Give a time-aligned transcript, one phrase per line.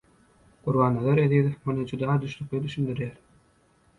[0.67, 3.15] Gurbannazar Ezizow muny juda düşnükli düşündirýär